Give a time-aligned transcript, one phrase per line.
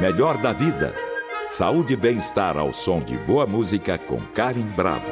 [0.00, 0.94] Melhor da vida.
[1.48, 5.10] Saúde e bem-estar ao som de boa música com Karen Bravo.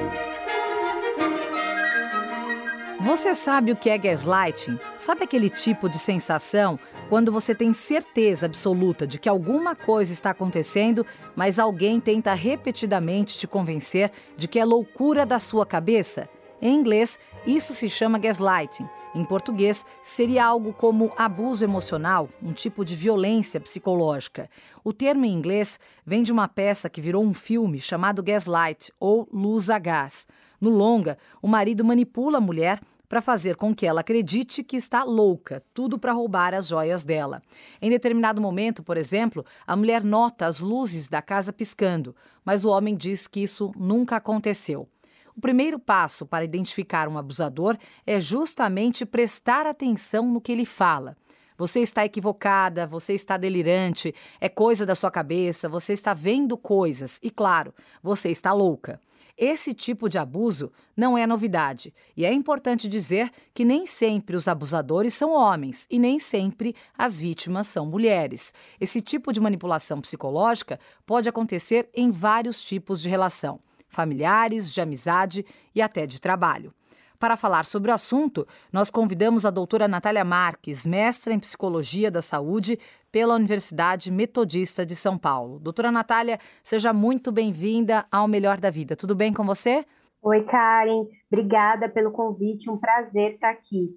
[3.01, 4.79] Você sabe o que é gaslighting?
[4.97, 6.79] Sabe aquele tipo de sensação
[7.09, 13.37] quando você tem certeza absoluta de que alguma coisa está acontecendo, mas alguém tenta repetidamente
[13.37, 16.29] te convencer de que é loucura da sua cabeça?
[16.63, 18.89] Em inglês, isso se chama gaslighting.
[19.17, 24.47] Em português, seria algo como abuso emocional, um tipo de violência psicológica.
[24.85, 29.27] O termo em inglês vem de uma peça que virou um filme chamado Gaslight ou
[29.33, 30.29] Luz a Gás.
[30.61, 32.79] No longa, o marido manipula a mulher
[33.09, 37.41] para fazer com que ela acredite que está louca, tudo para roubar as joias dela.
[37.81, 42.15] Em determinado momento, por exemplo, a mulher nota as luzes da casa piscando,
[42.45, 44.87] mas o homem diz que isso nunca aconteceu.
[45.37, 47.77] O primeiro passo para identificar um abusador
[48.07, 51.15] é justamente prestar atenção no que ele fala.
[51.59, 57.21] Você está equivocada, você está delirante, é coisa da sua cabeça, você está vendo coisas
[57.23, 58.99] e, claro, você está louca.
[59.37, 64.49] Esse tipo de abuso não é novidade, e é importante dizer que nem sempre os
[64.49, 68.55] abusadores são homens e nem sempre as vítimas são mulheres.
[68.81, 73.61] Esse tipo de manipulação psicológica pode acontecer em vários tipos de relação
[73.97, 75.45] familiares, de amizade
[75.75, 76.73] e até de trabalho.
[77.19, 82.21] Para falar sobre o assunto, nós convidamos a doutora Natália Marques, mestra em Psicologia da
[82.21, 82.79] Saúde
[83.11, 85.59] pela Universidade Metodista de São Paulo.
[85.59, 88.95] Doutora Natália, seja muito bem-vinda ao Melhor da Vida.
[88.95, 89.87] Tudo bem com você?
[90.23, 91.07] Oi, Karen.
[91.33, 92.69] Obrigada pelo convite.
[92.69, 93.97] Um prazer estar aqui.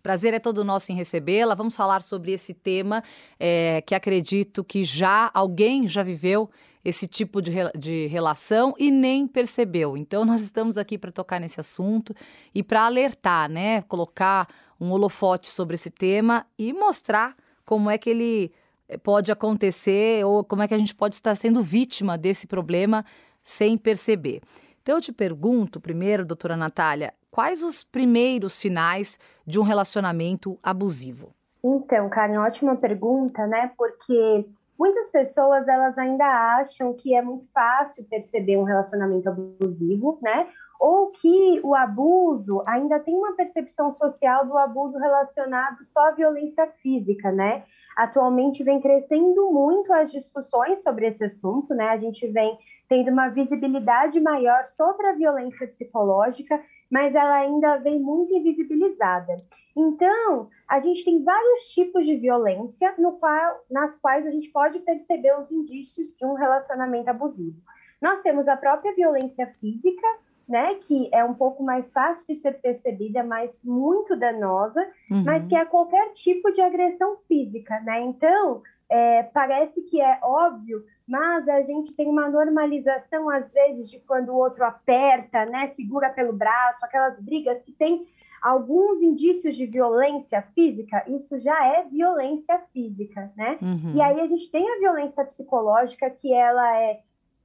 [0.00, 1.56] Prazer é todo nosso em recebê-la.
[1.56, 3.02] Vamos falar sobre esse tema
[3.40, 6.48] é, que acredito que já alguém já viveu
[6.84, 9.96] esse tipo de, de relação e nem percebeu.
[9.96, 12.14] Então, nós estamos aqui para tocar nesse assunto
[12.54, 13.82] e para alertar, né?
[13.82, 14.48] Colocar
[14.80, 18.52] um holofote sobre esse tema e mostrar como é que ele
[18.88, 23.04] eh, pode acontecer ou como é que a gente pode estar sendo vítima desse problema
[23.44, 24.40] sem perceber.
[24.82, 31.32] Então, eu te pergunto primeiro, doutora Natália, quais os primeiros sinais de um relacionamento abusivo?
[31.64, 33.70] Então, Karen, ótima pergunta, né?
[33.78, 34.44] Porque
[34.82, 36.24] muitas pessoas elas ainda
[36.58, 40.48] acham que é muito fácil perceber um relacionamento abusivo, né?
[40.80, 46.66] Ou que o abuso ainda tem uma percepção social do abuso relacionado só à violência
[46.82, 47.62] física, né?
[47.96, 51.90] Atualmente vem crescendo muito as discussões sobre esse assunto, né?
[51.90, 56.60] A gente vem tendo uma visibilidade maior sobre a violência psicológica
[56.92, 59.34] mas ela ainda vem muito invisibilizada.
[59.74, 64.78] Então, a gente tem vários tipos de violência no qual, nas quais a gente pode
[64.80, 67.56] perceber os indícios de um relacionamento abusivo.
[67.98, 70.06] Nós temos a própria violência física,
[70.46, 75.24] né, que é um pouco mais fácil de ser percebida, mas muito danosa, uhum.
[75.24, 78.02] mas que é qualquer tipo de agressão física, né?
[78.02, 78.60] Então,
[78.90, 84.30] é, parece que é óbvio, mas a gente tem uma normalização, às vezes, de quando
[84.30, 88.06] o outro aperta, né, segura pelo braço, aquelas brigas que tem
[88.40, 93.58] alguns indícios de violência física, isso já é violência física, né?
[93.60, 93.92] Uhum.
[93.94, 97.00] E aí a gente tem a violência psicológica, que ela é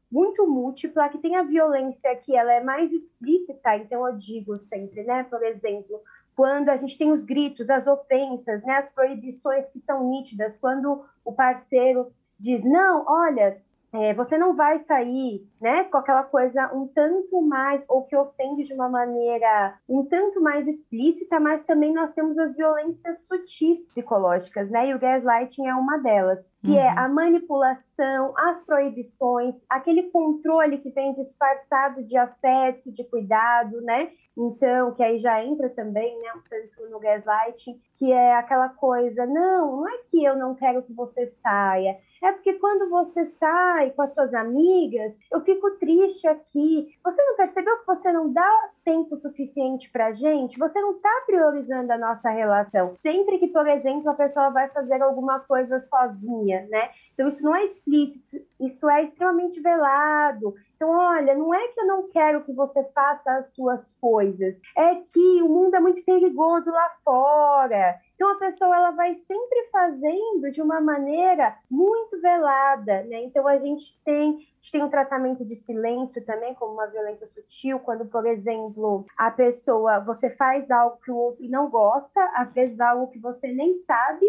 [0.10, 5.04] muito múltipla, que tem a violência que ela é mais explícita, então eu digo sempre,
[5.04, 6.02] né, por exemplo,
[6.38, 11.04] quando a gente tem os gritos, as ofensas, né, as proibições que são nítidas, quando
[11.26, 13.62] o parceiro diz, não, olha,
[13.94, 18.64] é, você não vai sair, né, com aquela coisa um tanto mais, ou que ofende
[18.64, 24.70] de uma maneira um tanto mais explícita, mas também nós temos as violências sutis psicológicas,
[24.70, 26.88] né, e o gaslighting é uma delas, que é uhum.
[26.88, 34.12] é a manipulação, as proibições, aquele controle que vem disfarçado de afeto, de cuidado, né,
[34.38, 39.26] então, que aí já entra também, né, um tanto no gaslighting, que é aquela coisa,
[39.26, 43.92] não, não é que eu não quero que você saia, é porque quando você sai
[43.92, 46.88] com as suas amigas, eu fico triste aqui.
[47.04, 50.58] Você não percebeu que você não dá tempo suficiente pra gente?
[50.58, 52.96] Você não tá priorizando a nossa relação.
[52.96, 56.90] Sempre que, por exemplo, a pessoa vai fazer alguma coisa sozinha, né?
[57.14, 60.56] Então, isso não é explícito, isso é extremamente velado.
[60.78, 64.96] Então, olha, não é que eu não quero que você faça as suas coisas, é
[64.96, 68.00] que o mundo é muito perigoso lá fora.
[68.18, 73.22] Então, a pessoa ela vai sempre fazendo de uma maneira muito velada, né?
[73.22, 77.28] Então, a gente tem, a gente tem um tratamento de silêncio também, como uma violência
[77.28, 82.52] sutil, quando, por exemplo, a pessoa, você faz algo que o outro não gosta, às
[82.54, 84.26] vezes algo que você nem sabe,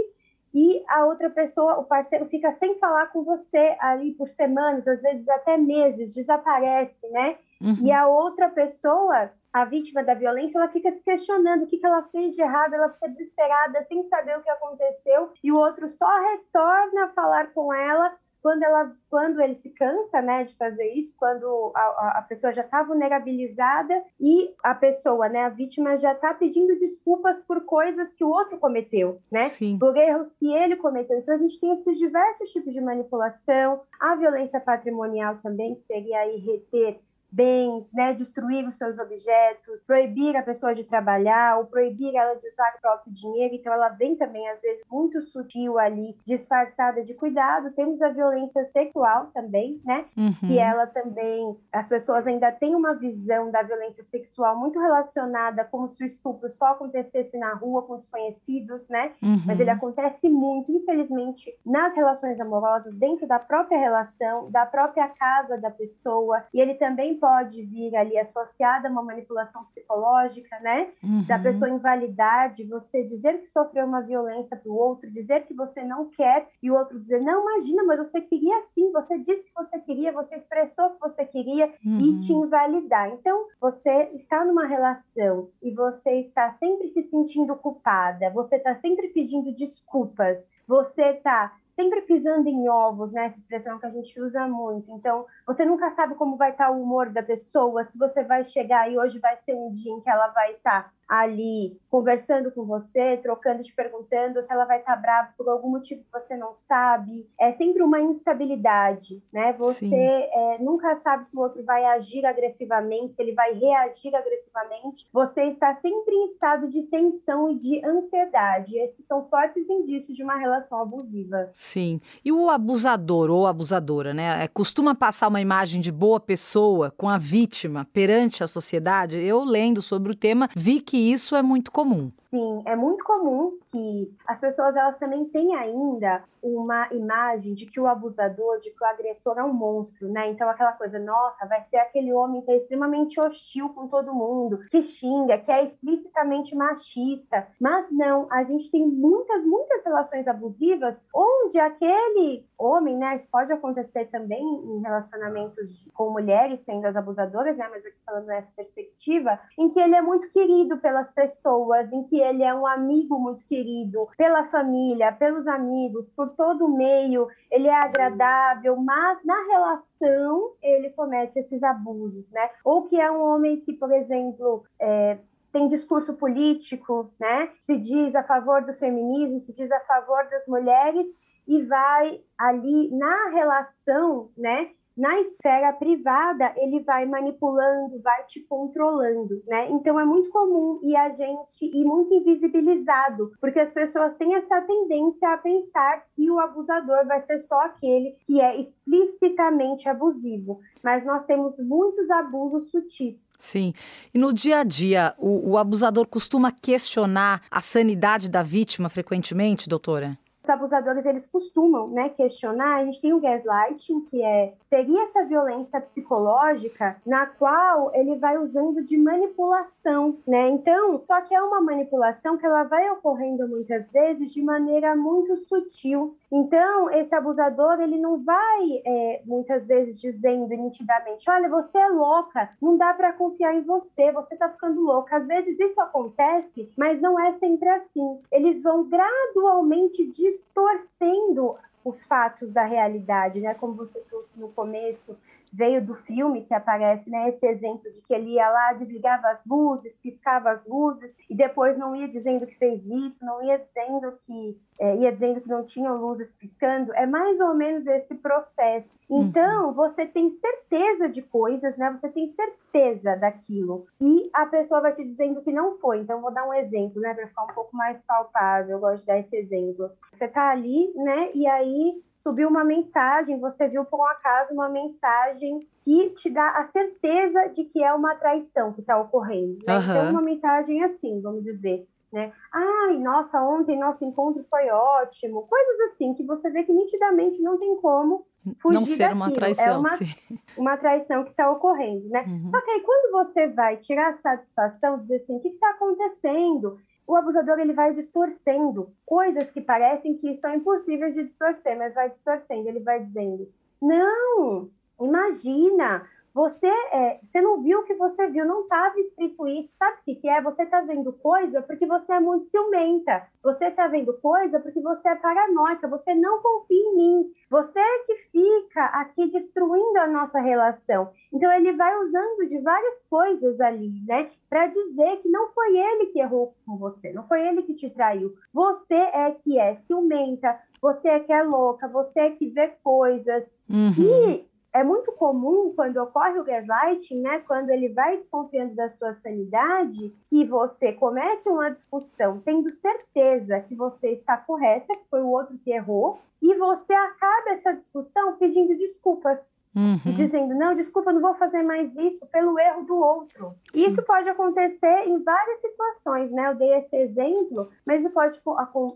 [0.52, 5.00] e a outra pessoa, o parceiro, fica sem falar com você ali por semanas, às
[5.02, 7.36] vezes até meses, desaparece, né?
[7.60, 7.76] Uhum.
[7.82, 11.86] E a outra pessoa, a vítima da violência, ela fica se questionando o que, que
[11.86, 15.88] ela fez de errado, ela fica desesperada, sem saber o que aconteceu, e o outro
[15.88, 20.93] só retorna a falar com ela quando, ela, quando ele se cansa né, de fazer
[20.94, 26.12] isso, quando a, a pessoa já está vulnerabilizada e a pessoa, né, a vítima, já
[26.12, 29.46] está pedindo desculpas por coisas que o outro cometeu, né?
[29.46, 29.79] Sim.
[29.79, 31.19] Por erros que ele cometeu.
[31.19, 36.20] Então, a gente tem esses diversos tipos de manipulação, a violência patrimonial também, que seria
[36.20, 42.14] aí reter bens, né, destruir os seus objetos, proibir a pessoa de trabalhar ou proibir
[42.14, 43.54] ela de usar o próprio dinheiro.
[43.54, 47.72] Então, ela vem também, às vezes, muito sutil ali, disfarçada de cuidado.
[47.72, 50.32] Temos a violência sexual também, né, uhum.
[50.46, 55.88] que ela também, as pessoas ainda têm uma visão da violência sexual muito relacionada como
[55.88, 59.42] se o estupro só acontecesse na rua com desconhecidos, né, uhum.
[59.46, 65.58] mas ele acontece muito, infelizmente, nas relações amorosas, dentro da própria relação, da própria casa
[65.58, 70.91] da pessoa, e ele também pode vir ali associada a uma manipulação psicológica, né?
[71.03, 71.25] Uhum.
[71.26, 75.55] Da pessoa invalidar, de você dizer que sofreu uma violência para o outro, dizer que
[75.55, 79.43] você não quer e o outro dizer, não, imagina, mas você queria sim, você disse
[79.43, 82.00] que você queria, você expressou que você queria uhum.
[82.00, 83.11] e te invalidar.
[83.11, 89.09] Então, você está numa relação e você está sempre se sentindo culpada, você está sempre
[89.09, 93.26] pedindo desculpas, você está sempre pisando em ovos, né?
[93.26, 94.90] Essa expressão que a gente usa muito.
[94.90, 98.90] Então, você nunca sabe como vai estar o humor da pessoa, se você vai chegar
[98.90, 103.16] e hoje vai ser um dia em que ela vai estar ali conversando com você,
[103.16, 107.26] trocando, te perguntando se ela vai estar brava por algum motivo que você não sabe.
[107.40, 109.55] É sempre uma instabilidade, né?
[109.55, 115.08] Você é, nunca sabe se o outro vai agir agressivamente, se ele vai reagir agressivamente.
[115.10, 118.76] Você está sempre em estado de tensão e de ansiedade.
[118.76, 121.49] Esses são fortes indícios de uma relação abusiva.
[121.55, 122.00] Sim.
[122.22, 124.44] E o abusador ou abusadora, né?
[124.44, 129.16] É, costuma passar uma imagem de boa pessoa com a vítima perante a sociedade.
[129.19, 132.10] Eu lendo sobre o tema vi que isso é muito comum.
[132.30, 137.80] Sim, é muito comum que as pessoas elas também têm ainda uma imagem de que
[137.80, 140.28] o abusador, de que o agressor é um monstro, né?
[140.30, 144.58] Então aquela coisa, nossa, vai ser aquele homem que é extremamente hostil com todo mundo,
[144.70, 147.48] que xinga, que é explicitamente machista.
[147.58, 153.16] Mas não, a gente tem muitas, muitas relações abusivas onde aquele homem, né?
[153.16, 155.56] Isso pode acontecer também em relacionamentos
[155.94, 157.66] com mulheres sendo as abusadoras, né?
[157.70, 162.18] Mas aqui falando nessa perspectiva, em que ele é muito querido pelas pessoas, em que
[162.20, 167.69] ele é um amigo muito querido pela família, pelos amigos, por todo o meio, ele
[167.69, 172.50] é agradável, mas na relação ele comete esses abusos, né?
[172.65, 175.19] Ou que é um homem que, por exemplo, é,
[175.53, 177.50] tem discurso político, né?
[177.61, 181.06] Se diz a favor do feminismo, se diz a favor das mulheres
[181.47, 184.70] e vai ali na relação, né?
[184.98, 189.70] Na esfera privada, ele vai manipulando, vai te controlando, né?
[189.70, 194.60] Então é muito comum e a gente e muito invisibilizado, porque as pessoas têm essa
[194.62, 201.04] tendência a pensar que o abusador vai ser só aquele que é explicitamente abusivo, mas
[201.04, 203.28] nós temos muitos abusos sutis.
[203.38, 203.72] Sim.
[204.12, 209.68] E no dia a dia, o, o abusador costuma questionar a sanidade da vítima frequentemente,
[209.68, 210.18] doutora?
[210.48, 212.76] Os abusadores eles costumam né, questionar.
[212.76, 218.38] A gente tem o gaslighting, que é seria essa violência psicológica na qual ele vai
[218.38, 220.48] usando de manipulação, né?
[220.48, 225.36] Então, só que é uma manipulação que ela vai ocorrendo muitas vezes de maneira muito
[225.36, 226.16] sutil.
[226.30, 232.50] Então, esse abusador ele não vai é, muitas vezes dizendo nitidamente, olha, você é louca,
[232.60, 235.17] não dá para confiar em você, você tá ficando louca.
[235.17, 238.20] Às vezes isso acontece, mas não é sempre assim.
[238.31, 240.06] Eles vão gradualmente
[240.38, 243.54] distorcendo os fatos da realidade, né?
[243.54, 245.16] Como você trouxe no começo,
[245.52, 247.28] veio do filme que aparece, né?
[247.28, 251.76] Esse exemplo de que ele ia lá, desligava as luzes, piscava as luzes e depois
[251.76, 255.64] não ia dizendo que fez isso, não ia dizendo que é, ia dizendo que não
[255.64, 256.93] tinham luzes piscando.
[256.94, 258.98] É mais ou menos esse processo.
[259.08, 259.24] Uhum.
[259.24, 259.72] Então uhum.
[259.72, 261.90] você tem certeza de coisas, né?
[262.00, 266.00] Você tem certeza daquilo e a pessoa vai te dizendo que não foi.
[266.00, 267.14] Então vou dar um exemplo, né?
[267.14, 268.76] Para ficar um pouco mais palpável.
[268.76, 269.90] Eu gosto de dar esse exemplo.
[270.12, 271.31] Você tá ali, né?
[271.34, 276.51] E aí subiu uma mensagem, você viu por um acaso uma mensagem que te dá
[276.51, 279.58] a certeza de que é uma traição que está ocorrendo.
[279.67, 279.75] Né?
[279.75, 279.82] Uhum.
[279.82, 282.31] Então, uma mensagem assim, vamos dizer, né?
[282.53, 285.47] Ai, nossa, ontem nosso encontro foi ótimo.
[285.47, 288.27] Coisas assim que você vê que nitidamente não tem como
[288.61, 289.17] fugir Não ser daquilo.
[289.17, 290.39] uma traição, é uma, sim.
[290.56, 292.25] uma traição que está ocorrendo, né?
[292.27, 292.51] Uhum.
[292.51, 296.79] Só que aí quando você vai tirar a satisfação, dizer assim, o que está acontecendo?
[297.08, 302.10] O abusador ele vai distorcendo coisas que parecem que são impossíveis de distorcer, mas vai
[302.10, 302.69] distorcendo.
[302.69, 303.50] Ele vai dizendo:
[303.81, 306.06] não, imagina,
[306.38, 309.76] você, é, você não viu o que você viu, não estava escrito isso.
[309.76, 310.40] Sabe o que, que é?
[310.40, 313.26] Você está vendo coisa porque você é muito ciumenta.
[313.42, 315.88] Você está vendo coisa porque você é paranoica.
[315.88, 317.32] Você não confia em mim.
[317.50, 321.10] Você é que fica aqui destruindo a nossa relação.
[321.32, 324.30] Então ele vai usando de várias coisas ali, né?
[324.48, 327.90] Para dizer que não foi ele que errou com você, não foi ele que te
[327.90, 328.32] traiu.
[328.54, 333.44] Você é que é ciumenta, você é que é louca, você é que vê coisas.
[333.68, 333.92] Uhum.
[333.98, 339.15] E é muito comum quando ocorre o gaslighting, né, quando ele vai desconfiando da sua
[339.15, 345.31] sanidade, que você comece uma discussão tendo certeza que você está correta, que foi o
[345.31, 349.57] outro que errou, e você acaba essa discussão pedindo desculpas.
[349.79, 350.13] Uhum.
[350.13, 353.55] Dizendo, não, desculpa, não vou fazer mais isso pelo erro do outro.
[353.73, 353.87] Sim.
[353.87, 356.49] Isso pode acontecer em várias situações, né?
[356.49, 358.41] Eu dei esse exemplo, mas isso pode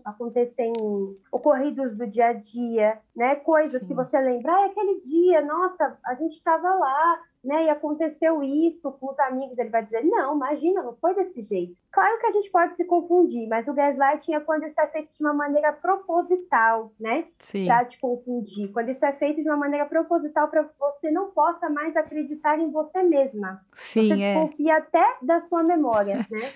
[0.03, 3.35] acontecer em ocorridos do dia a dia, né?
[3.35, 3.87] Coisas Sim.
[3.87, 8.91] que você lembra, ah, aquele dia, nossa, a gente estava lá, né, e aconteceu isso
[8.93, 11.75] com os amigos, ele vai dizer, não, imagina, não foi desse jeito.
[11.91, 15.13] Claro que a gente pode se confundir, mas o gaslighting é quando isso é feito
[15.13, 17.25] de uma maneira proposital, né?
[17.37, 17.65] Sim.
[17.65, 18.71] Pra te confundir.
[18.71, 22.71] Quando isso é feito de uma maneira proposital para você não possa mais acreditar em
[22.71, 23.61] você mesma.
[23.73, 24.33] Sim, você é.
[24.35, 26.51] confia até da sua memória, né?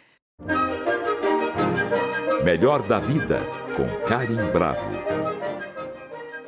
[2.44, 3.40] Melhor da vida,
[3.76, 5.18] com Karim Bravo.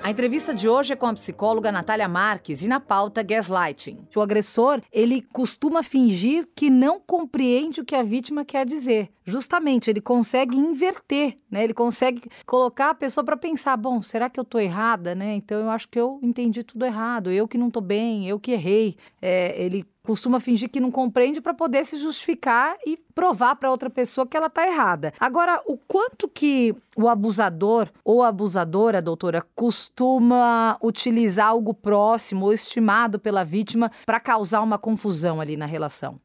[0.02, 4.08] A entrevista de hoje é com a psicóloga Natália Marques e na pauta gaslighting.
[4.16, 9.10] O agressor, ele costuma fingir que não compreende o que a vítima quer dizer.
[9.26, 11.66] Justamente, ele consegue inverter, né?
[11.66, 15.36] Ele consegue colocar a pessoa para pensar, bom, será que eu estou errada, né?
[15.36, 18.54] Então eu acho que eu entendi tudo errado, eu que não estou bem, eu que
[18.54, 18.96] errei.
[19.22, 23.92] É, ele costuma fingir que não compreende para poder se justificar e provar para outra
[23.92, 25.14] pessoa que ela está errada.
[25.20, 33.20] Agora, o quanto que o abusador ou abusadora, doutora, costuma utilizar algo próximo ou estimado
[33.20, 36.20] pela vítima para causar uma confusão ali na relação?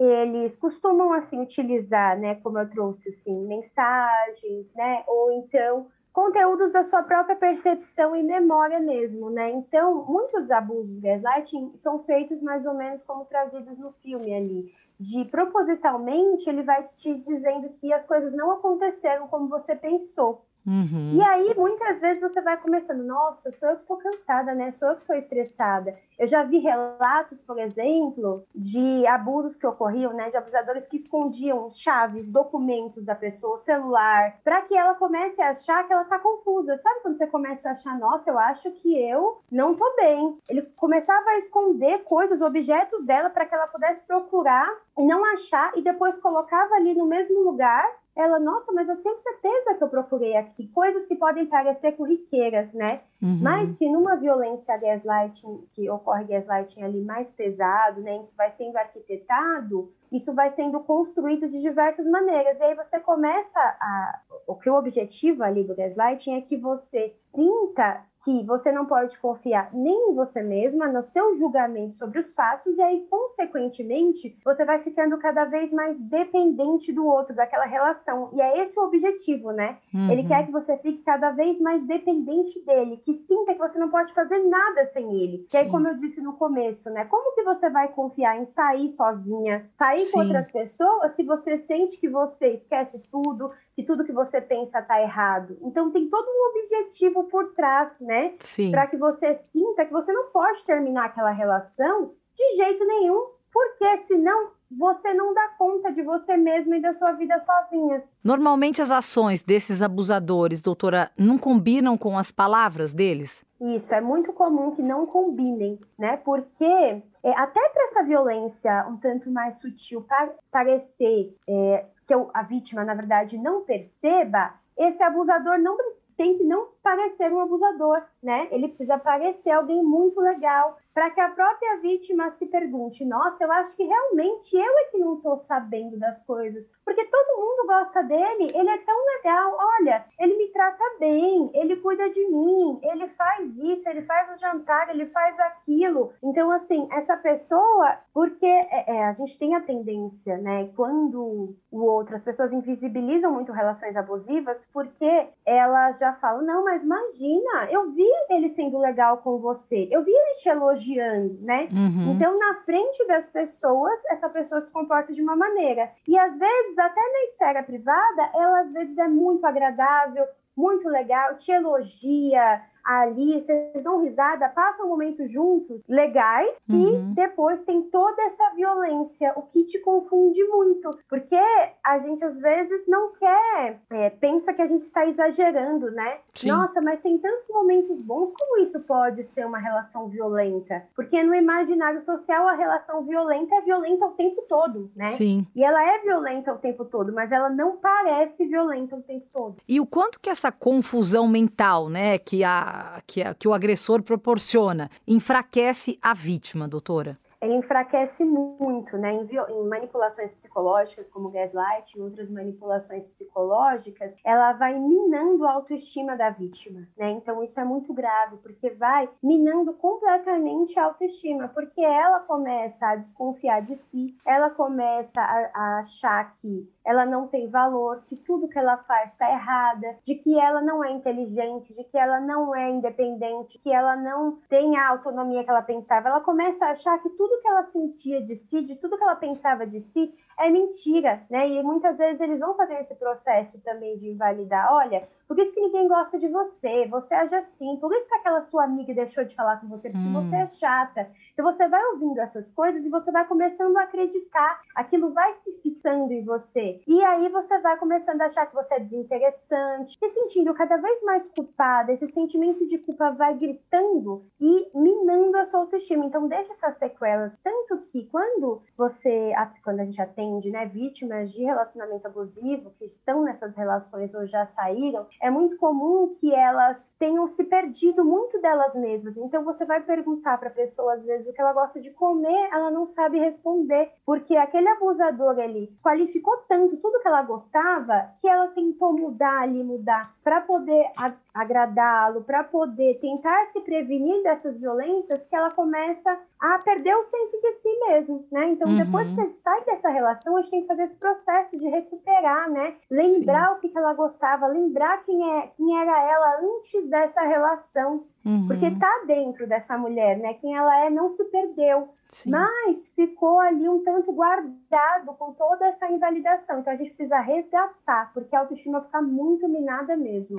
[0.00, 6.82] Eles costumam assim utilizar, né, como eu trouxe assim, mensagens, né, ou então conteúdos da
[6.82, 9.50] sua própria percepção e memória mesmo, né?
[9.50, 15.26] Então, muitos abusos gaslighting são feitos mais ou menos como trazidos no filme ali, de
[15.26, 20.45] propositalmente ele vai te dizendo que as coisas não aconteceram como você pensou.
[20.66, 21.12] Uhum.
[21.14, 24.72] E aí, muitas vezes, você vai começando, nossa, sou eu que estou cansada, né?
[24.72, 25.96] Sou eu que estou estressada.
[26.18, 30.28] Eu já vi relatos, por exemplo, de abusos que ocorriam, né?
[30.28, 35.86] De abusadores que escondiam chaves, documentos da pessoa, celular, para que ela comece a achar
[35.86, 36.76] que ela está confusa.
[36.78, 40.38] Sabe quando você começa a achar, nossa, eu acho que eu não estou bem.
[40.48, 44.68] Ele começava a esconder coisas, objetos dela, para que ela pudesse procurar
[44.98, 49.74] não achar, e depois colocava ali no mesmo lugar ela, nossa, mas eu tenho certeza
[49.74, 50.68] que eu procurei aqui.
[50.68, 53.02] Coisas que podem parecer corriqueiras, né?
[53.26, 53.40] Uhum.
[53.42, 58.20] Mas se numa violência gaslighting, que ocorre gaslighting ali mais pesado, né?
[58.20, 62.56] Que vai sendo arquitetado, isso vai sendo construído de diversas maneiras.
[62.60, 64.20] E aí você começa a.
[64.46, 69.16] O que o objetivo ali do gaslighting é que você sinta que você não pode
[69.20, 74.64] confiar nem em você mesma, no seu julgamento sobre os fatos, e aí, consequentemente, você
[74.64, 78.30] vai ficando cada vez mais dependente do outro, daquela relação.
[78.32, 79.78] E é esse o objetivo, né?
[79.94, 80.10] Uhum.
[80.10, 83.88] Ele quer que você fique cada vez mais dependente dele, que sinta que você não
[83.88, 85.46] pode fazer nada sem ele.
[85.48, 87.04] Que aí, como eu disse no começo, né?
[87.06, 90.12] Como que você vai confiar em sair sozinha, sair Sim.
[90.12, 94.80] com outras pessoas, se você sente que você esquece tudo, que tudo que você pensa
[94.80, 95.56] está errado.
[95.62, 98.34] Então tem todo um objetivo por trás, né?
[98.70, 104.04] Para que você sinta que você não pode terminar aquela relação de jeito nenhum, porque
[104.04, 108.02] senão você não dá conta de você mesma e da sua vida sozinha.
[108.22, 113.44] Normalmente as ações desses abusadores, doutora, não combinam com as palavras deles?
[113.60, 116.18] Isso, é muito comum que não combinem, né?
[116.18, 117.02] Porque é,
[117.36, 122.94] até para essa violência um tanto mais sutil pa parecer é, que a vítima, na
[122.94, 125.76] verdade, não perceba, esse abusador não
[126.16, 128.46] tem que não parecer um abusador, né?
[128.52, 133.50] Ele precisa parecer alguém muito legal, para que a própria vítima se pergunte: nossa, eu
[133.50, 138.02] acho que realmente eu é que não estou sabendo das coisas, porque todo mundo gosta
[138.04, 143.08] dele, ele é tão legal, olha, ele me trata bem, ele cuida de mim, ele
[143.08, 146.12] faz isso, ele faz o jantar, ele faz aquilo.
[146.22, 151.84] Então, assim, essa pessoa, porque é, é, a gente tem a tendência, né, quando o
[151.84, 157.90] outro, as pessoas invisibilizam muito relações abusivas, porque elas já falam: não, mas imagina, eu
[157.90, 161.68] vi ele sendo legal com você, eu vi ele te elogiando elogiando, né?
[161.72, 162.12] Uhum.
[162.12, 165.90] Então, na frente das pessoas, essa pessoa se comporta de uma maneira.
[166.06, 170.24] E às vezes, até na esfera privada, ela às vezes é muito agradável,
[170.56, 177.10] muito legal, te elogia, ali, vocês dão risada, passam momentos juntos legais uhum.
[177.10, 181.36] e depois tem toda essa violência, o que te confunde muito, porque
[181.84, 186.18] a gente às vezes não quer, é, pensa que a gente está exagerando, né?
[186.32, 186.48] Sim.
[186.48, 190.84] Nossa, mas tem tantos momentos bons, como isso pode ser uma relação violenta?
[190.94, 195.12] Porque no imaginário social a relação violenta é violenta o tempo todo, né?
[195.12, 195.46] Sim.
[195.56, 199.56] E ela é violenta o tempo todo, mas ela não parece violenta o tempo todo.
[199.66, 202.75] E o quanto que essa confusão mental, né, que, a,
[203.06, 207.18] que, a, que o agressor proporciona, enfraquece a vítima, doutora?
[207.40, 209.12] ele enfraquece muito, né?
[209.12, 216.16] Em, em, manipulações psicológicas, como gaslight e outras manipulações psicológicas, ela vai minando a autoestima
[216.16, 217.10] da vítima, né?
[217.10, 222.96] Então isso é muito grave, porque vai minando completamente a autoestima, porque ela começa a
[222.96, 228.48] desconfiar de si, ela começa a, a achar que ela não tem valor, que tudo
[228.48, 232.54] que ela faz está errada, de que ela não é inteligente, de que ela não
[232.54, 236.08] é independente, que ela não tem a autonomia que ela pensava.
[236.08, 239.16] Ela começa a achar que tudo que ela sentia de si, de tudo que ela
[239.16, 241.48] pensava de si, é mentira, né?
[241.48, 244.72] E muitas vezes eles vão fazer esse processo também de invalidar.
[244.72, 248.40] Olha, por isso que ninguém gosta de você, você age assim, por isso que aquela
[248.42, 250.12] sua amiga deixou de falar com você, porque hum.
[250.12, 251.10] você é chata.
[251.32, 255.52] Então você vai ouvindo essas coisas e você vai começando a acreditar, aquilo vai se
[255.62, 256.80] fixando em você.
[256.86, 261.02] E aí você vai começando a achar que você é desinteressante, se sentindo cada vez
[261.02, 266.04] mais culpada, esse sentimento de culpa vai gritando e minando a sua autoestima.
[266.04, 269.32] Então deixa essas sequelas, tanto que quando você,
[269.64, 274.26] quando a gente atende atende né, vítimas de relacionamento abusivo que estão nessas relações ou
[274.26, 279.16] já saíram, é muito comum que elas tenham se perdido muito delas mesmas.
[279.16, 282.48] Então você vai perguntar para a pessoa às vezes o que ela gosta de comer,
[282.52, 288.28] ela não sabe responder, porque aquele abusador ele qualificou tanto tudo que ela gostava que
[288.28, 290.86] ela tentou mudar ali, mudar para poder
[291.34, 297.40] agradá-lo, para poder tentar se prevenir dessas violências, que ela começa a perder o senso
[297.40, 298.50] de si mesmo, né?
[298.50, 298.76] Então uhum.
[298.76, 302.76] depois que sai dessa relação, a gente tem que fazer esse processo de recuperar, né?
[302.90, 303.54] Lembrar Sim.
[303.54, 308.04] o que, que ela gostava, lembrar quem é, quem era ela antes dessa relação.
[308.24, 308.46] Uhum.
[308.46, 310.34] Porque tá dentro dessa mulher, né?
[310.34, 311.88] Quem ela é não se perdeu.
[312.08, 312.30] Sim.
[312.30, 316.60] Mas ficou ali um tanto guardado com toda essa invalidação.
[316.60, 320.36] Então a gente precisa resgatar, porque a autoestima fica muito minada mesmo.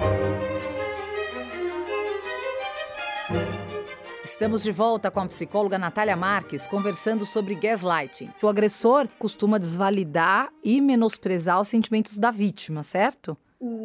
[4.28, 8.30] Estamos de volta com a psicóloga Natália Marques conversando sobre gaslighting.
[8.44, 13.38] O agressor costuma desvalidar e menosprezar os sentimentos da vítima, certo?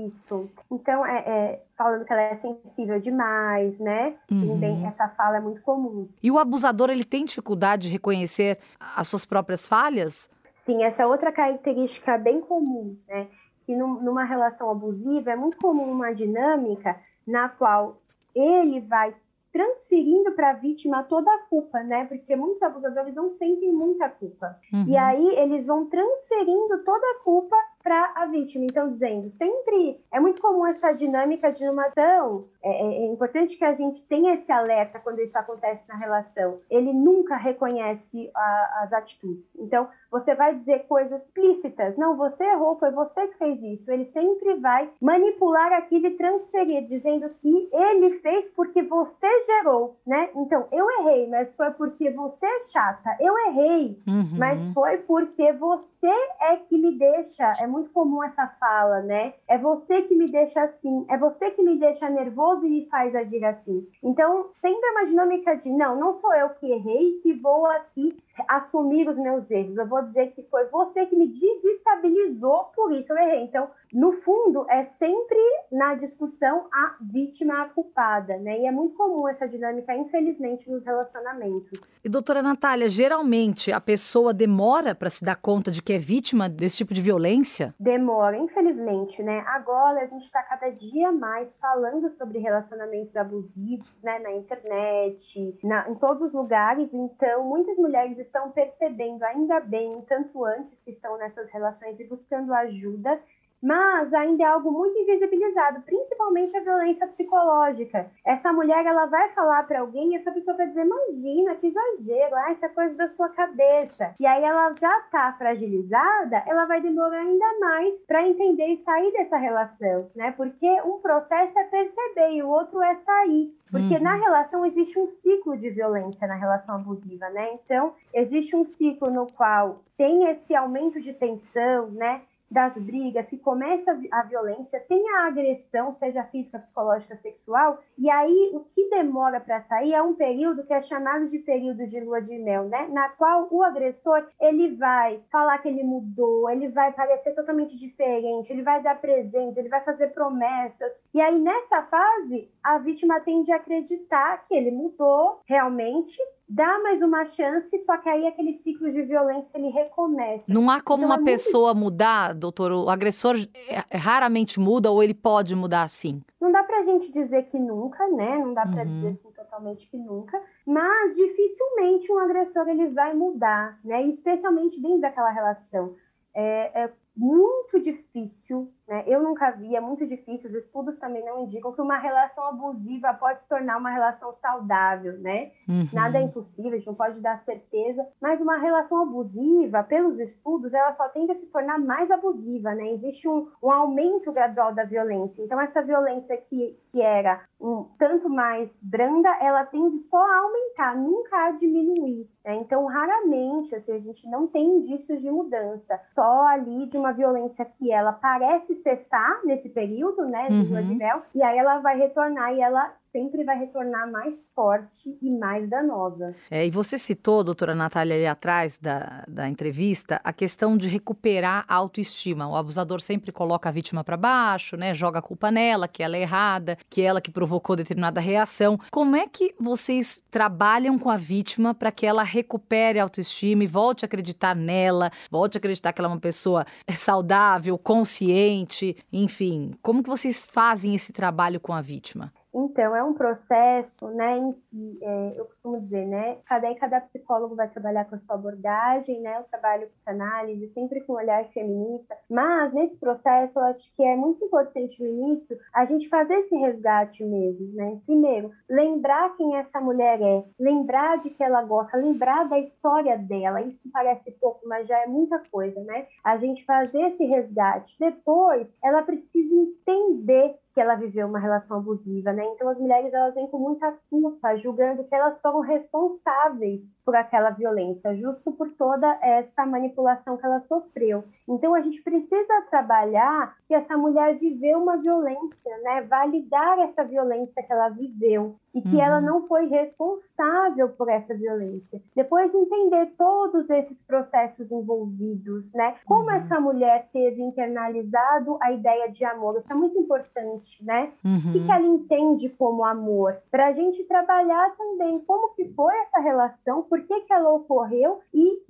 [0.04, 0.50] Isso.
[0.68, 4.16] Então, é, é, falando que ela é sensível demais, né?
[4.32, 4.84] Uhum.
[4.84, 6.08] Essa fala é muito comum.
[6.20, 8.58] E o abusador, ele tem dificuldade de reconhecer
[8.96, 10.28] as suas próprias falhas?
[10.66, 13.28] Sim, essa é outra característica bem comum, né?
[13.64, 18.02] Que numa relação abusiva é muito comum uma dinâmica na qual
[18.34, 19.14] ele vai
[19.52, 22.06] transferindo para a vítima toda a culpa, né?
[22.06, 24.58] Porque muitos abusadores não sentem muita culpa.
[24.72, 24.86] Uhum.
[24.88, 28.64] E aí eles vão transferindo toda a culpa para a vítima.
[28.64, 32.46] Então, dizendo, sempre é muito comum essa dinâmica de uma ação.
[32.62, 36.60] É, é, é, importante que a gente tenha esse alerta quando isso acontece na relação.
[36.70, 39.44] Ele nunca reconhece a, as atitudes.
[39.58, 41.96] Então, você vai dizer coisas explícitas.
[41.96, 43.90] Não, você errou, foi você que fez isso.
[43.90, 50.30] Ele sempre vai manipular aquilo e transferir, dizendo que ele fez porque você gerou, né?
[50.36, 53.16] Então, eu errei, mas foi porque você é chata.
[53.18, 54.38] Eu errei, uhum.
[54.38, 57.52] mas foi porque você é que me deixa.
[57.60, 59.34] É muito comum essa fala, né?
[59.46, 63.14] É você que me deixa assim, é você que me deixa nervoso e me faz
[63.14, 63.86] agir assim.
[64.02, 68.16] Então, sempre é uma dinâmica de não, não sou eu que errei, que vou aqui
[68.48, 69.76] assumir os meus erros.
[69.76, 73.44] Eu vou dizer que foi você que me desestabilizou, por isso eu errei.
[73.44, 75.38] Então, no fundo, é sempre
[75.70, 78.60] na discussão a vítima a culpada, né?
[78.60, 81.80] E é muito comum essa dinâmica, infelizmente, nos relacionamentos.
[82.04, 86.48] E doutora Natália, geralmente a pessoa demora para se dar conta de que é vítima
[86.48, 87.74] desse tipo de violência?
[87.78, 89.44] Demora, infelizmente, né?
[89.46, 94.18] Agora a gente está cada dia mais falando sobre relacionamentos abusivos, né?
[94.20, 96.88] Na internet, na, em todos os lugares.
[96.92, 102.52] Então, muitas mulheres estão percebendo, ainda bem, tanto antes que estão nessas relações e buscando
[102.54, 103.20] ajuda,
[103.62, 108.10] mas ainda é algo muito invisibilizado, principalmente a violência psicológica.
[108.26, 112.34] Essa mulher ela vai falar para alguém e essa pessoa vai dizer: "Imagina, que exagero,
[112.34, 114.14] ah, isso é coisa da sua cabeça".
[114.18, 119.12] E aí ela já está fragilizada, ela vai demorar ainda mais para entender e sair
[119.12, 120.32] dessa relação, né?
[120.32, 123.54] Porque um processo é perceber e o outro é sair.
[123.70, 124.02] Porque uhum.
[124.02, 127.54] na relação existe um ciclo de violência na relação abusiva, né?
[127.54, 132.20] Então, existe um ciclo no qual tem esse aumento de tensão, né?
[132.52, 138.50] Das brigas, que começa a violência, tem a agressão, seja física, psicológica, sexual, e aí
[138.52, 142.20] o que demora para sair é um período que é chamado de período de lua
[142.20, 142.88] de mel, né?
[142.88, 148.52] Na qual o agressor ele vai falar que ele mudou, ele vai parecer totalmente diferente,
[148.52, 150.92] ele vai dar presentes, ele vai fazer promessas.
[151.14, 156.18] E aí nessa fase, a vítima tende a acreditar que ele mudou realmente
[156.52, 160.44] dá mais uma chance, só que aí aquele ciclo de violência ele recomeça.
[160.46, 161.84] Não há como então, uma é pessoa muito...
[161.84, 162.72] mudar, doutor?
[162.72, 163.36] O agressor
[163.68, 166.20] é, raramente muda ou ele pode mudar assim?
[166.38, 168.38] Não dá pra gente dizer que nunca, né?
[168.38, 168.88] Não dá pra uhum.
[168.88, 174.02] dizer assim, totalmente que nunca, mas dificilmente um agressor ele vai mudar, né?
[174.02, 175.94] Especialmente dentro daquela relação.
[176.34, 179.04] É, é muito difícil né?
[179.06, 183.14] Eu nunca vi, é muito difícil, os estudos também não indicam que uma relação abusiva
[183.14, 185.50] pode se tornar uma relação saudável, né?
[185.66, 185.88] Uhum.
[185.90, 190.74] Nada é impossível, a gente não pode dar certeza, mas uma relação abusiva, pelos estudos,
[190.74, 192.92] ela só tende a se tornar mais abusiva, né?
[192.92, 195.42] Existe um, um aumento gradual da violência.
[195.42, 200.96] Então, essa violência que, que era um tanto mais branda, ela tende só a aumentar,
[200.96, 202.28] nunca a diminuir.
[202.44, 202.56] Né?
[202.56, 207.64] Então, raramente, assim, a gente não tem indícios de mudança, só ali de uma violência
[207.64, 210.68] que ela parece cessar nesse período, né, de uhum.
[210.68, 215.16] lua de mel, e aí ela vai retornar e ela sempre vai retornar mais forte
[215.20, 216.34] e mais danosa.
[216.50, 221.64] É, e você citou, doutora Natália, ali atrás da, da entrevista, a questão de recuperar
[221.68, 222.48] a autoestima.
[222.48, 224.94] O abusador sempre coloca a vítima para baixo, né?
[224.94, 228.78] Joga a culpa nela, que ela é errada, que ela que provocou determinada reação.
[228.90, 233.66] Como é que vocês trabalham com a vítima para que ela recupere a autoestima e
[233.66, 239.72] volte a acreditar nela, volte a acreditar que ela é uma pessoa saudável, consciente, enfim?
[239.82, 242.32] Como que vocês fazem esse trabalho com a vítima?
[242.54, 247.54] Então, é um processo, né, em que, é, eu costumo dizer, né, cada, cada psicólogo
[247.54, 251.44] vai trabalhar com a sua abordagem, né, eu trabalho com análise, sempre com um olhar
[251.46, 256.34] feminista, mas nesse processo eu acho que é muito importante no início a gente fazer
[256.34, 261.96] esse resgate mesmo, né, primeiro, lembrar quem essa mulher é, lembrar de que ela gosta,
[261.96, 266.64] lembrar da história dela, isso parece pouco, mas já é muita coisa, né, a gente
[266.66, 272.44] fazer esse resgate, depois ela precisa entender que ela viveu uma relação abusiva, né?
[272.54, 277.50] Então as mulheres elas vêm com muita culpa, julgando que elas foram responsáveis por aquela
[277.50, 281.24] violência, justo por toda essa manipulação que ela sofreu.
[281.48, 286.02] Então a gente precisa trabalhar que essa mulher viveu uma violência, né?
[286.02, 289.02] Validar essa violência que ela viveu e que uhum.
[289.02, 292.00] ela não foi responsável por essa violência.
[292.14, 295.96] Depois entender todos esses processos envolvidos, né?
[296.06, 296.30] Como uhum.
[296.30, 301.12] essa mulher teve internalizado a ideia de amor, isso é muito importante, né?
[301.24, 301.36] Uhum.
[301.36, 301.66] O que, uhum.
[301.66, 303.36] que ela entende como amor?
[303.50, 308.20] Para a gente trabalhar também como que foi essa relação, por que, que ela ocorreu
[308.32, 308.62] e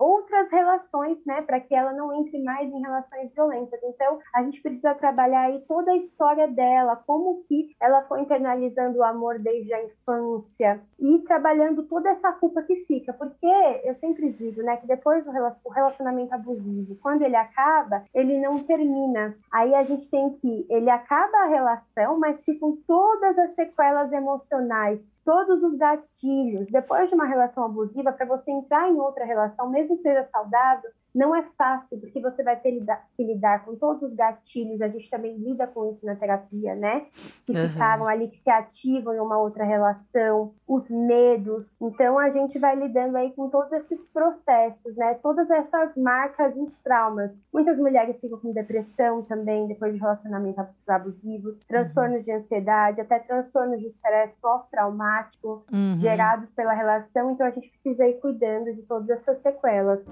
[0.00, 3.78] outras relações, né, para que ela não entre mais em relações violentas.
[3.84, 8.98] Então, a gente precisa trabalhar aí toda a história dela, como que ela foi internalizando
[8.98, 13.46] o amor desde a infância e trabalhando toda essa culpa que fica, porque
[13.84, 19.36] eu sempre digo, né, que depois do relacionamento abusivo, quando ele acaba, ele não termina.
[19.52, 25.06] Aí a gente tem que ele acaba a relação, mas ficam todas as sequelas emocionais
[25.24, 26.68] todos os gatilhos.
[26.68, 30.90] Depois de uma relação abusiva, para você entrar em outra relação, mesmo que seja saudável,
[31.14, 32.80] não é fácil, porque você vai ter
[33.16, 37.06] que lidar com todos os gatilhos, a gente também lida com isso na terapia, né?
[37.44, 37.68] Que uhum.
[37.68, 41.76] ficaram ali, que se ativam em uma outra relação, os medos.
[41.80, 45.14] Então, a gente vai lidando aí com todos esses processos, né?
[45.14, 47.32] Todas essas marcas e traumas.
[47.52, 52.24] Muitas mulheres ficam com depressão também, depois de relacionamentos abusivos, transtornos uhum.
[52.24, 55.98] de ansiedade, até transtornos de estresse pós-traumático, uhum.
[55.98, 57.30] gerados pela relação.
[57.30, 60.04] Então, a gente precisa ir cuidando de todas essas sequelas.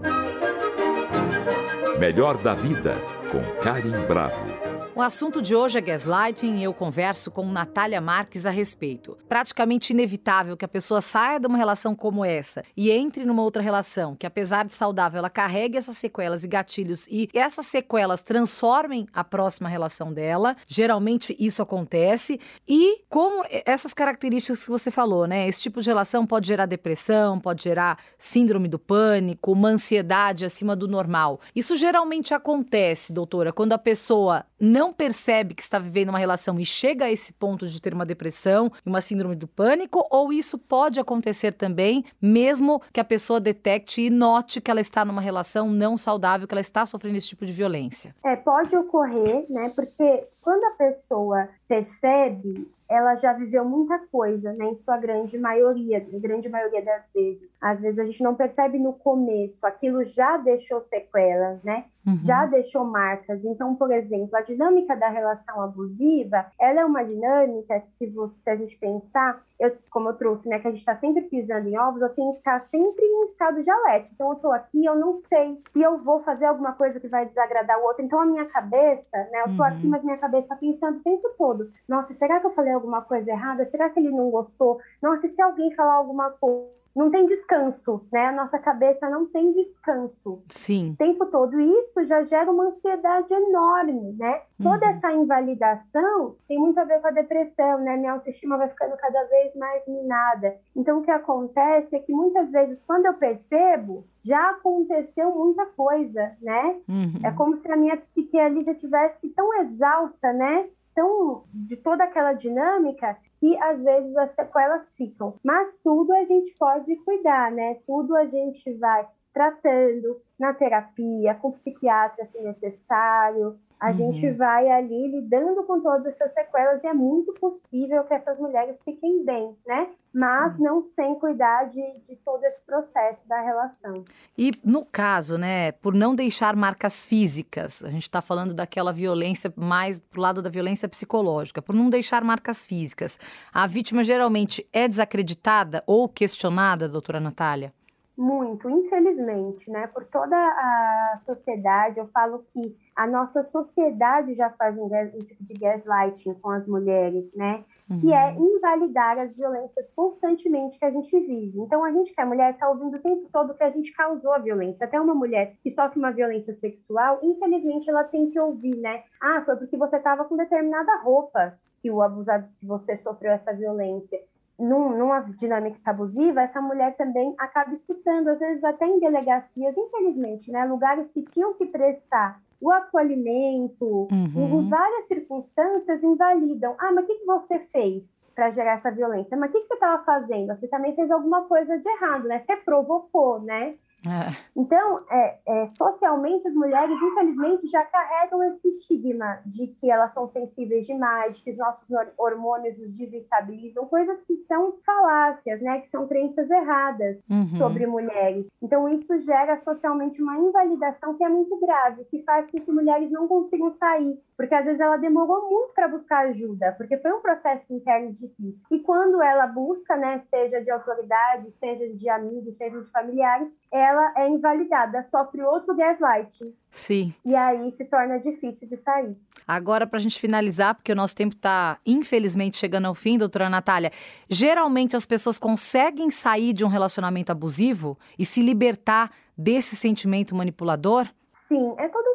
[1.98, 2.96] Melhor da Vida,
[3.30, 4.67] com Karim Bravo.
[4.98, 9.16] O assunto de hoje é gaslighting e eu converso com Natália Marques a respeito.
[9.28, 13.62] Praticamente inevitável que a pessoa saia de uma relação como essa e entre numa outra
[13.62, 19.06] relação que, apesar de saudável, ela carregue essas sequelas e gatilhos e essas sequelas transformem
[19.12, 20.56] a próxima relação dela.
[20.66, 22.40] Geralmente isso acontece.
[22.66, 25.46] E como essas características que você falou, né?
[25.46, 30.74] Esse tipo de relação pode gerar depressão, pode gerar síndrome do pânico, uma ansiedade acima
[30.74, 31.38] do normal.
[31.54, 36.58] Isso geralmente acontece, doutora, quando a pessoa não não percebe que está vivendo uma relação
[36.58, 40.32] e chega a esse ponto de ter uma depressão e uma síndrome do pânico, ou
[40.32, 45.20] isso pode acontecer também, mesmo que a pessoa detecte e note que ela está numa
[45.20, 48.14] relação não saudável, que ela está sofrendo esse tipo de violência?
[48.24, 49.70] É, pode ocorrer, né?
[49.76, 56.00] Porque quando a pessoa percebe ela já viveu muita coisa, né, em sua grande maioria,
[56.00, 57.46] grande maioria das vezes.
[57.60, 61.84] Às vezes a gente não percebe no começo, aquilo já deixou sequelas, né?
[62.08, 62.18] Uhum.
[62.18, 63.44] Já deixou marcas.
[63.44, 68.34] Então, por exemplo, a dinâmica da relação abusiva, ela é uma dinâmica que, se, você,
[68.40, 71.68] se a gente pensar, eu, como eu trouxe, né, que a gente está sempre pisando
[71.68, 74.08] em ovos, eu tenho que estar sempre em estado de alerta.
[74.14, 77.26] Então, eu estou aqui, eu não sei se eu vou fazer alguma coisa que vai
[77.26, 78.02] desagradar o outro.
[78.02, 79.72] Então, a minha cabeça, né, eu estou uhum.
[79.72, 83.02] aqui, mas minha cabeça está pensando o tempo todo: nossa, será que eu falei alguma
[83.02, 83.68] coisa errada?
[83.70, 84.80] Será que ele não gostou?
[85.02, 86.77] Nossa, e se alguém falar alguma coisa?
[86.98, 88.26] Não tem descanso, né?
[88.26, 90.42] A nossa cabeça não tem descanso.
[90.50, 90.90] Sim.
[90.90, 91.60] O tempo todo.
[91.60, 94.42] isso já gera uma ansiedade enorme, né?
[94.58, 94.72] Uhum.
[94.72, 97.96] Toda essa invalidação tem muito a ver com a depressão, né?
[97.96, 100.56] Minha autoestima vai ficando cada vez mais minada.
[100.74, 106.32] Então, o que acontece é que muitas vezes, quando eu percebo, já aconteceu muita coisa,
[106.42, 106.80] né?
[106.88, 107.20] Uhum.
[107.22, 110.68] É como se a minha psique ali já tivesse tão exausta, né?
[110.96, 115.34] Tão de toda aquela dinâmica que às vezes as sequelas ficam.
[115.42, 117.78] Mas tudo a gente pode cuidar, né?
[117.86, 123.94] Tudo a gente vai tratando na terapia, com psiquiatra se necessário, a uhum.
[123.94, 128.82] gente vai ali lidando com todas essas sequelas e é muito possível que essas mulheres
[128.82, 129.88] fiquem bem, né?
[130.12, 130.62] Mas Sim.
[130.62, 134.04] não sem cuidar de, de todo esse processo da relação.
[134.36, 139.52] E no caso, né, por não deixar marcas físicas, a gente está falando daquela violência
[139.54, 143.18] mais pro lado da violência psicológica, por não deixar marcas físicas,
[143.52, 147.72] a vítima geralmente é desacreditada ou questionada, doutora Natália?
[148.18, 149.86] Muito, infelizmente, né?
[149.86, 155.44] Por toda a sociedade, eu falo que a nossa sociedade já faz um, um tipo
[155.44, 157.64] de gaslighting com as mulheres, né?
[157.88, 158.00] Uhum.
[158.00, 158.56] Que é uhum.
[158.56, 161.60] invalidar as violências constantemente que a gente vive.
[161.60, 164.32] Então, a gente que é mulher está ouvindo o tempo todo que a gente causou
[164.32, 164.84] a violência.
[164.84, 169.04] Até uma mulher que sofre uma violência sexual, infelizmente, ela tem que ouvir, né?
[169.20, 173.52] Ah, foi porque você estava com determinada roupa que o abusado, que você sofreu essa
[173.52, 174.18] violência
[174.58, 180.50] num, numa dinâmica abusiva, essa mulher também acaba escutando, às vezes até em delegacias, infelizmente,
[180.50, 184.60] né, lugares que tinham que prestar o acolhimento, uhum.
[184.60, 186.74] em várias circunstâncias invalidam.
[186.78, 189.36] Ah, mas o que, que você fez para gerar essa violência?
[189.36, 190.48] Mas o que, que você estava fazendo?
[190.48, 192.38] Você também fez alguma coisa de errado, né?
[192.38, 193.76] Você provocou, né?
[194.06, 194.36] É.
[194.56, 200.26] Então, é, é, socialmente, as mulheres, infelizmente, já carregam esse estigma de que elas são
[200.26, 205.80] sensíveis demais, de que os nossos hormônios os desestabilizam, coisas que são falácias, né?
[205.80, 207.56] Que são crenças erradas uhum.
[207.56, 208.46] sobre mulheres.
[208.62, 213.10] Então, isso gera socialmente uma invalidação que é muito grave, que faz com que mulheres
[213.10, 217.20] não consigam sair, porque às vezes ela demorou muito para buscar ajuda, porque foi um
[217.20, 218.64] processo interno difícil.
[218.70, 224.14] E quando ela busca, né, seja de autoridade, seja de amigos, seja de familiares, ela
[224.16, 226.54] é invalidada, sofre outro gaslighting.
[226.70, 227.14] Sim.
[227.24, 229.16] E aí se torna difícil de sair.
[229.46, 233.48] Agora, para a gente finalizar, porque o nosso tempo está infelizmente chegando ao fim, doutora
[233.48, 233.90] Natália,
[234.28, 241.08] geralmente as pessoas conseguem sair de um relacionamento abusivo e se libertar desse sentimento manipulador?
[241.48, 242.07] Sim, é todo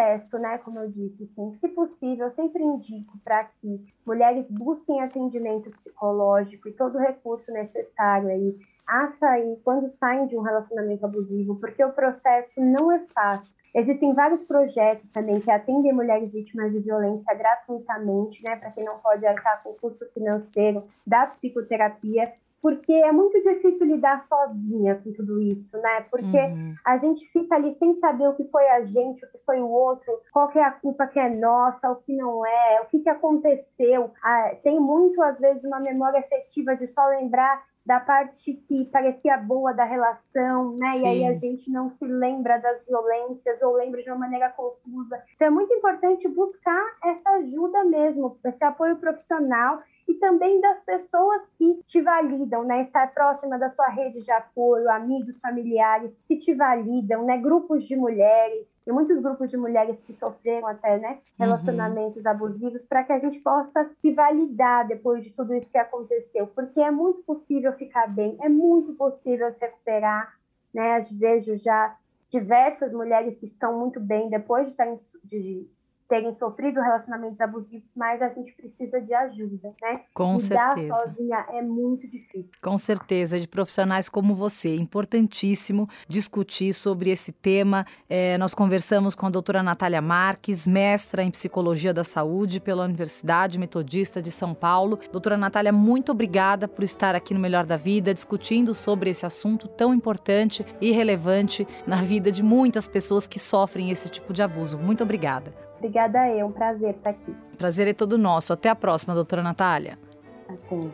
[0.00, 0.58] processo, né?
[0.58, 1.52] Como eu disse, sim.
[1.54, 7.52] Se possível, eu sempre indico para que mulheres busquem atendimento psicológico e todo o recurso
[7.52, 12.98] necessário aí a sair quando saem de um relacionamento abusivo, porque o processo não é
[13.14, 13.54] fácil.
[13.72, 18.98] Existem vários projetos também que atendem mulheres vítimas de violência gratuitamente, né, para quem não
[18.98, 25.12] pode arcar com o custo financeiro da psicoterapia, porque é muito difícil lidar sozinha com
[25.12, 26.02] tudo isso, né?
[26.10, 26.74] Porque uhum.
[26.84, 29.68] a gente fica ali sem saber o que foi a gente, o que foi o
[29.68, 33.08] outro, qual é a culpa que é nossa, o que não é, o que, que
[33.08, 34.10] aconteceu.
[34.22, 39.36] Ah, tem muito, às vezes, uma memória efetiva de só lembrar da parte que parecia
[39.38, 40.90] boa da relação, né?
[40.90, 41.02] Sim.
[41.02, 45.22] E aí a gente não se lembra das violências ou lembra de uma maneira confusa.
[45.34, 51.42] Então é muito importante buscar essa ajuda mesmo, esse apoio profissional e também das pessoas
[51.56, 52.80] que te validam, né?
[52.80, 57.38] Estar próxima da sua rede de apoio, amigos, familiares que te validam, né?
[57.38, 61.10] Grupos de mulheres, e muitos grupos de mulheres que sofreram até, né?
[61.10, 61.18] Uhum.
[61.38, 62.30] Relacionamentos uhum.
[62.30, 66.80] abusivos, para que a gente possa se validar depois de tudo isso que aconteceu, porque
[66.80, 70.34] é muito possível ficar bem, é muito possível se recuperar,
[70.74, 71.00] né?
[71.12, 71.96] Vejo já
[72.28, 74.94] diversas mulheres que estão muito bem depois de, estarem,
[75.24, 75.68] de
[76.10, 80.00] terem sofrido relacionamentos abusivos, mas a gente precisa de ajuda, né?
[80.12, 80.94] Com Lidar certeza.
[80.94, 82.52] sozinha é muito difícil.
[82.60, 84.74] Com certeza, de profissionais como você.
[84.74, 87.86] Importantíssimo discutir sobre esse tema.
[88.08, 93.56] É, nós conversamos com a doutora Natália Marques, mestra em Psicologia da Saúde pela Universidade
[93.56, 94.98] Metodista de São Paulo.
[95.12, 99.68] Doutora Natália, muito obrigada por estar aqui no Melhor da Vida, discutindo sobre esse assunto
[99.68, 104.76] tão importante e relevante na vida de muitas pessoas que sofrem esse tipo de abuso.
[104.76, 105.69] Muito obrigada.
[105.80, 107.34] Obrigada eu, um prazer estar aqui.
[107.56, 108.52] Prazer é todo nosso.
[108.52, 109.98] Até a próxima, doutora Natália.
[110.46, 110.90] Até.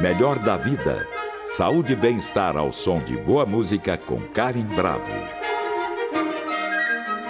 [0.00, 1.15] Melhor da Vida.
[1.48, 5.12] Saúde e bem-estar ao som de boa música com Karim Bravo.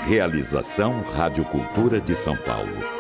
[0.07, 2.96] Realização Rádio Cultura de São Paulo.